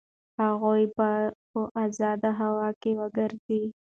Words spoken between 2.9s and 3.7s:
وګرځي.